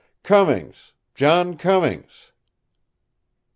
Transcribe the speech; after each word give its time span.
"Cummings 0.23 0.93
John 1.13 1.57
Cummings." 1.57 2.31